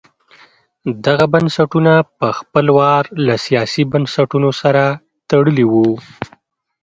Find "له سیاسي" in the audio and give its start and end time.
3.25-3.83